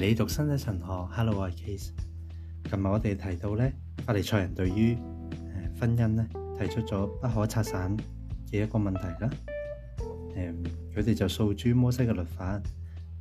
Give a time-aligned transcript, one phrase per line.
[0.00, 1.88] 你读《新约神学 h e l l o 我 m Case。
[2.70, 3.72] 今日我哋提到咧，
[4.06, 6.24] 法利赛人对于诶婚姻咧
[6.56, 7.96] 提出咗不可拆散
[8.48, 9.28] 嘅一个问题啦。
[10.36, 10.54] 诶，
[10.94, 12.62] 佢哋就诉诸摩西嘅律法，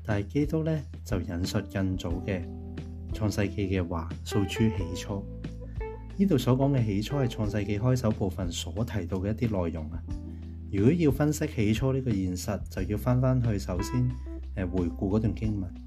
[0.06, 2.44] 但系基督咧就引述更早嘅
[3.12, 5.26] 创世纪嘅话，诉诸起初
[6.16, 10.00] 呢度所讲嘅起初系创世纪开首部分所提到嘅一啲内容啊。
[10.72, 14.08] 如果要分析起初呢个现实，就要翻翻去首先
[14.58, 15.87] 诶回顾嗰段经文。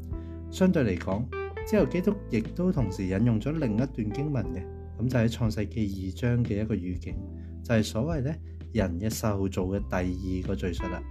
[0.51, 1.23] 相對嚟講，
[1.65, 4.61] 之後基督亦都同時引用咗另一段經文嘅，
[4.99, 7.15] 咁就喺創世記二章嘅一個語境，
[7.63, 8.35] 就係所謂咧
[8.73, 11.01] 人嘅受造嘅第二個叙述啦。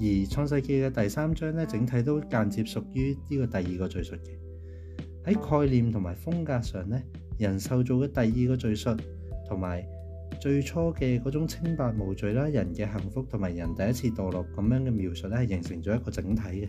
[0.00, 5.08] 而創世記嘅第三章咧，整體都間接屬於呢個第二個叙述嘅。
[5.32, 7.02] 喺概念同埋風格上咧，
[7.40, 8.90] 人受造嘅第二個叙述
[9.48, 9.84] 同埋
[10.40, 16.68] 最初嘅嗰種清白無罪啦，人嘅幸福同埋人第一次墮落咁樣嘅描述咧，係形成咗一個整體嘅。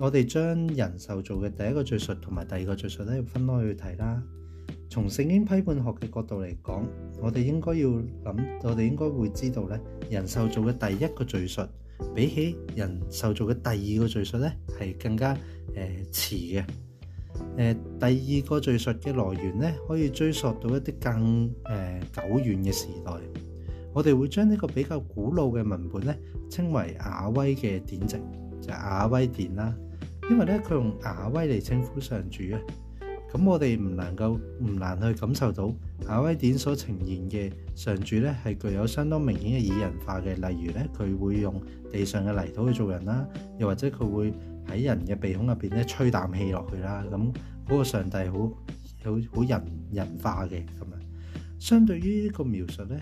[0.00, 4.22] 我哋將人受造嘅第一個敘述同埋第二個敘述咧，要分開去睇啦。
[4.88, 6.84] 從聖經批判學嘅角度嚟講，
[7.20, 7.88] 我哋應該要
[8.24, 9.78] 諗，我哋應該會知道咧，
[10.08, 11.62] 人受造嘅第一個敘述
[12.14, 15.38] 比起人受造嘅第二個敘述咧，係更加誒
[16.12, 16.64] 遲嘅。
[17.56, 23.12] 誒第二個敘述嘅來源咧，可以追溯到一啲更誒久遠嘅時代。
[23.92, 26.16] 我哋會將呢個比較古老嘅文本咧，
[26.48, 28.16] 稱為亞威嘅典籍，
[28.62, 29.74] 就係亞威典啦。
[30.30, 32.60] 因為咧，佢用亞威嚟稱呼上主啊，
[33.32, 35.72] 咁我哋唔能够唔難去感受到
[36.02, 40.34] 亞威典所呈現嘅上主咧，係具有相當明顯嘅擬人化嘅。
[40.34, 43.26] 例如咧，佢會用地上嘅泥土去做人啦，
[43.58, 44.32] 又或者佢會
[44.66, 47.02] 喺人嘅鼻孔入边咧吹啖氣落去啦。
[47.10, 47.16] 咁
[47.66, 51.00] 嗰個上帝好好好人人化嘅咁样。
[51.58, 53.00] 相對於呢個描述咧，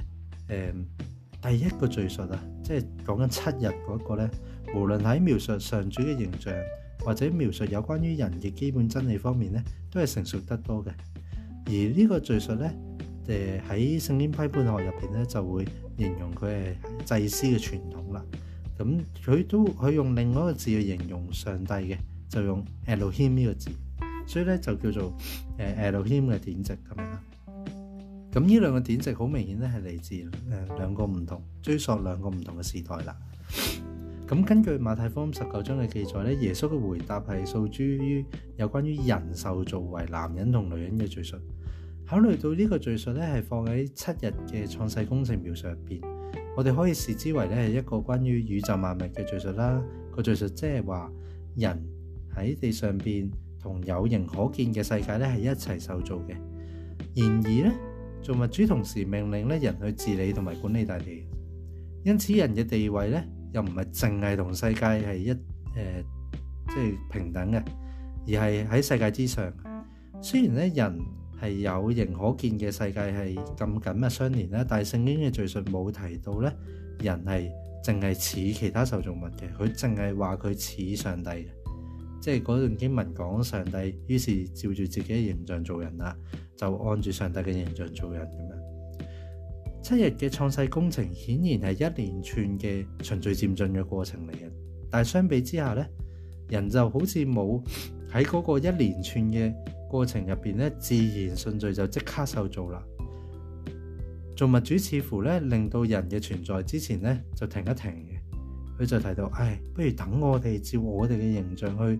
[0.49, 1.09] 誒。
[1.43, 4.31] 第一個敘述啊，即係講緊七日嗰個咧，
[4.75, 6.53] 無論喺描述上主嘅形象
[7.01, 10.89] 或者描述有關於人嘅基本真理方面咧，都係成熟得多嘅。
[11.67, 12.75] 而呢個敘述咧，
[13.69, 15.65] 誒喺聖經批判學入邊咧就會
[15.99, 16.75] 形容佢係
[17.21, 18.25] 祭司嘅傳統啦。
[18.79, 21.99] 咁佢都佢用另外一個字去形容上帝嘅，
[22.29, 23.71] 就用 Elohim 呢個字，
[24.27, 25.13] 所以咧就叫做
[25.59, 27.36] 誒 Elohim 嘅典籍咁樣。
[28.37, 30.29] 咁呢兩個典籍好明顯咧，係嚟自誒
[30.77, 33.17] 兩個唔同追溯兩個唔同嘅時代啦。
[34.29, 38.27] 咁根據馬太福音十九章嘅記載咧，耶穌嘅回答係訴諸於
[38.59, 41.39] 有關於人受造為男人同女人嘅罪述。
[42.07, 46.03] 考慮到呢個罪述咧，係放喺七日嘅創世工程描述入邊，
[46.59, 49.83] 我哋可以視之為咧係一個關於宇宙萬物嘅罪述啦。
[50.15, 51.11] 個罪述即係話
[51.57, 51.83] 人
[52.37, 56.37] 喺地上邊同有形可見嘅世界咧係一齊受造嘅。
[57.15, 57.73] 然而咧，
[58.23, 61.25] 做物主同时命令咧人去治理同埋管理大地，
[62.05, 65.31] 因此人嘅地位咧又唔系净系同世界系一
[65.77, 66.05] 诶，
[66.69, 67.63] 即系平等嘅，
[68.27, 69.53] 而系喺世界之上。
[70.23, 70.99] 虽然咧人
[71.43, 76.51] 系有形可见嘅世界系咁紧密相连啦，但系圣经嘅叙述冇提到咧
[77.01, 77.51] 人系
[77.85, 78.15] 净系
[78.55, 81.31] 似其他受众物嘅，佢净系话佢似上帝。
[82.21, 86.17] 即係嗰段經文講上帝，於是照住自己嘅形象做人啦，
[86.57, 88.57] 就按住上帝嘅形象做人咁樣。
[89.83, 94.51] 七日嘅創世工程顯然係一連串嘅循序漸進嘅過程嚟嘅，
[94.91, 95.87] 但係相比之下呢
[96.49, 97.63] 人就好似冇
[98.13, 99.53] 喺嗰個一連串嘅
[99.89, 102.83] 過程入邊呢自然順序就即刻受造啦。
[104.37, 108.16] 做物主似乎呢令到人嘅存在之前呢就停一停。
[108.79, 111.99] 佢就提到：，唉，不如等我哋照我哋嘅形象去，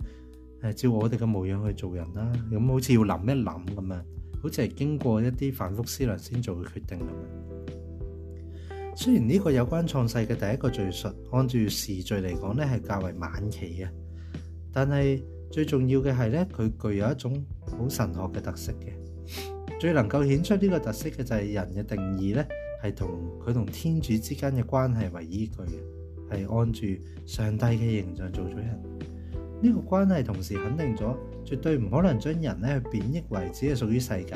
[0.61, 2.31] 诶，照我哋嘅模样去做人啦。
[2.51, 4.05] 咁好似要谂一谂咁样，
[4.43, 7.01] 好似系经过一啲反复思量先做嘅决定咁。
[7.01, 8.95] 样。
[8.95, 13.89] 虽然呢个有关创世嘅第一个叙述，按住时序嚟讲咧系较为晚期嘅，
[14.71, 19.79] 但系最重要嘅系咧，佢具有一种好神学嘅特色嘅。
[19.79, 22.47] 最能够显出呢个特色嘅就系人嘅定义咧，
[22.83, 23.09] 系同
[23.43, 26.06] 佢同天主之间嘅关系为依据嘅。
[26.31, 26.87] 系按住
[27.25, 28.79] 上帝嘅形象做咗人，
[29.61, 31.15] 呢个关系同时肯定咗，
[31.45, 34.35] 绝对唔可能将人咧贬抑为只系属于世界。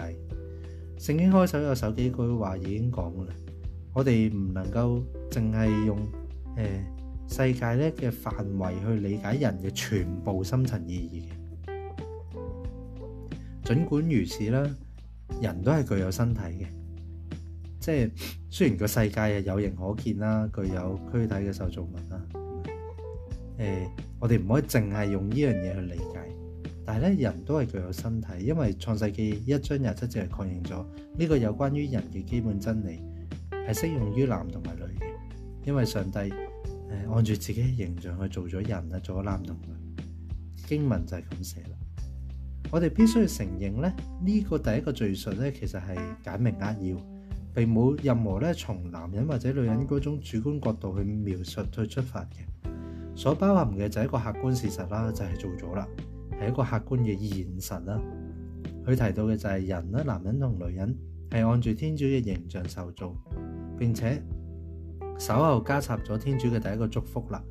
[0.97, 3.33] 圣经开首有首几句话已经讲啦，
[3.93, 5.97] 我哋唔能够净系用
[6.55, 6.81] 诶
[7.27, 11.29] 世界咧嘅范围去理解人嘅全部深层意义。
[13.65, 14.69] 尽管如此啦，
[15.41, 16.80] 人都系具有身体嘅。
[17.81, 18.11] 即係
[18.51, 22.21] 雖然個世界係有形可見啦，具有軀體嘅受造物啦。
[23.57, 23.89] 誒，
[24.19, 26.29] 我哋唔可以淨係用呢樣嘢去理解，
[26.85, 30.85] 但係咧人都係具有身體，因為創世記一章廿七節係確認咗
[31.17, 33.01] 呢個有關於人嘅基本真理
[33.49, 36.33] 係適用於男同埋女嘅，因為上帝誒
[37.11, 40.03] 按住自己嘅形象去做咗人啦，做咗男同女。
[40.67, 41.69] 經文就係咁寫啦。
[42.71, 43.91] 我哋必須要承認咧，
[44.23, 47.20] 呢個第一個敘述咧其實係簡明扼要。
[47.53, 52.39] 並冇任何咧，從男人或者女人嗰種主觀角度去描述去出發嘅，
[53.15, 55.85] 所包含嘅就係一個客觀事實啦，就係做咗啦，
[56.39, 58.01] 係一個客觀嘅現實啦。
[58.85, 60.95] 佢提到嘅就係人啦，男人同女人
[61.29, 63.13] 係按住天主嘅形象受造，
[63.77, 64.23] 並且
[65.19, 67.43] 稍後加插咗天主嘅第一個祝福啦，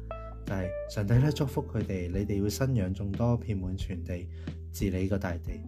[0.47, 4.27] 就係上帝咧祝福佢哋，你哋要生養眾多，遍滿全地，
[4.73, 5.61] 治理個大地。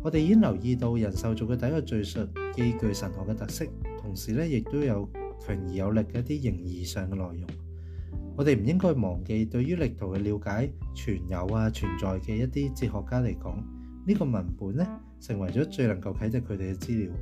[0.00, 2.20] 我哋已留意到，人壽做嘅第一個敘述
[2.54, 3.66] 既具神學嘅特色，
[4.00, 5.08] 同時咧亦都有
[5.40, 7.44] 強而有力嘅一啲形義上嘅內容。
[8.36, 13.56] 我哋唔應該忘記，對於力圖嘅了解存有啊存在嘅一啲哲學家嚟講，
[14.06, 14.86] 呢個文本咧
[15.20, 17.12] 成為咗最能夠啟迪佢哋嘅資料。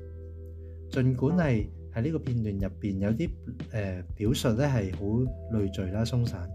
[0.91, 3.31] 儘管係喺呢個片段入邊有啲
[3.73, 6.47] 誒表述咧係好累贅啦鬆散，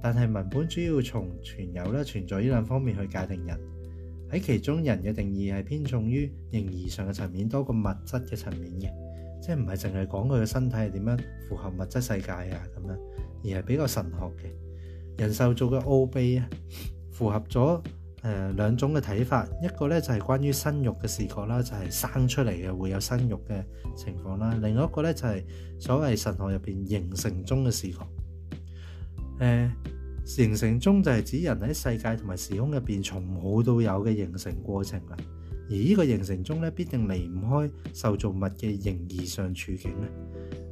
[0.00, 3.77] 但係文本主要從存有啦存在呢兩方面去界定人。
[4.30, 12.98] 喺其中，人嘅定義係偏重於形而上嘅層面多過物質嘅層面嘅，即係唔係淨係講佢嘅身體係點樣符合物質世界啊咁樣，
[13.42, 14.52] 而係比較神學嘅。
[15.22, 16.48] 人壽做嘅奧秘啊，
[17.10, 17.82] 符合咗
[18.22, 23.64] 誒兩種嘅睇法，一個咧就係關於生肉嘅視覺啦，就係生出嚟嘅會有生肉嘅
[23.96, 25.42] 情況啦，另外一個咧就係
[25.78, 27.98] 所謂神學入邊形成中嘅視覺，
[29.40, 29.70] 誒。
[30.28, 35.16] 形成中就係指人喺世界同埋時空入邊從冇到有嘅形成過程啦。
[35.70, 40.10] 而呢個形成中咧，必定離唔開受造物嘅形而上處境咧，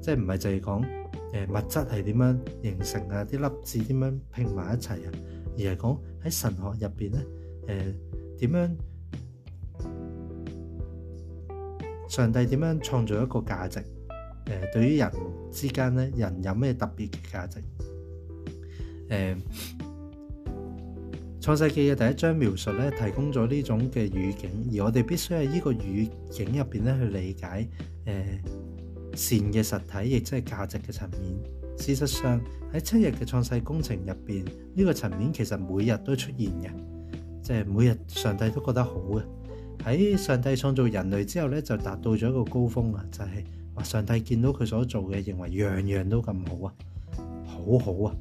[0.03, 0.85] 即系唔係就係講
[1.33, 3.25] 誒物質係點樣形成啊？
[3.25, 5.13] 啲粒子點樣拼埋一齊啊？
[5.57, 7.27] 而係講喺神學入邊咧，
[7.67, 7.95] 誒
[8.41, 8.71] 點樣
[12.11, 13.81] 上帝點樣創造一個價值？
[14.45, 15.11] 誒對於人
[15.51, 17.63] 之間咧，人有咩特別嘅價值？
[19.09, 19.37] 誒
[21.41, 27.69] 創世記嘅第一章描述咧，提供咗呢種嘅語境，而我哋必須喺呢個語境入邊咧去理解
[29.15, 31.21] 誒善嘅實體，亦即係價值嘅層面。
[31.79, 32.41] 事實上
[32.75, 34.45] 喺七日嘅創世工程入邊，
[34.75, 36.71] 呢個層面其實每日都出現嘅，
[37.43, 39.23] 即係每日上帝都覺得好嘅。
[39.85, 43.45] 喺上帝創造人類之後咧，就達到咗一個高峰啊，就係
[43.75, 46.75] 話上帝見到佢所做嘅，認為樣樣都咁好啊，
[47.47, 48.17] 好好啊！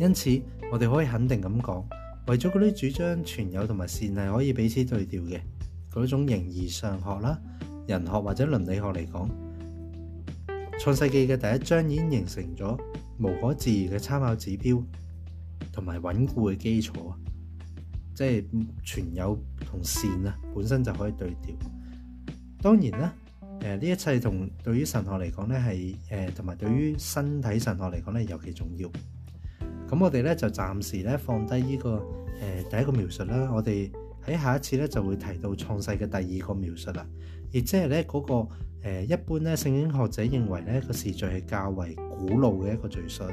[0.00, 0.28] 因此，
[0.72, 1.88] 我哋可以肯定咁讲，
[2.26, 5.40] 为咗嗰啲主张存有同埋善系可以彼此对调嘅
[5.92, 7.38] 嗰种形而上学啦、
[7.86, 9.30] 人学或者伦理学嚟讲，
[10.80, 12.76] 创世纪嘅第一章已经形成咗
[13.20, 14.82] 无可置疑嘅参考指标
[15.72, 17.16] 同埋稳固嘅基础啊。
[18.16, 19.36] 即系存有
[19.66, 21.52] 同善啊，本身就可以对调。
[22.62, 23.12] 当然啦，
[23.60, 28.88] 诶呢一切同对于神学嚟讲咧系诶，同埋对于身体神学嚟讲咧尤其重要。
[29.88, 32.02] 咁我哋咧就暫時咧放低呢個誒
[32.70, 33.50] 第一個描述啦。
[33.52, 33.90] 我哋
[34.26, 37.06] 喺下一次咧就會提到創世嘅第二個描述啦。
[37.52, 38.48] 亦即係咧嗰個
[38.88, 43.24] 一般咧聖經學者認為咧個時序係較為古老嘅一個敘述。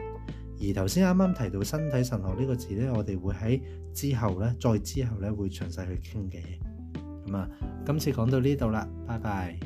[0.64, 3.62] 而頭先啱啱提到身體神學呢個字咧，我哋會喺
[3.94, 6.40] 之後咧再之後咧會詳細去傾嘅。
[7.26, 7.50] 咁啊，
[7.86, 9.58] 今次講到呢度啦，拜拜。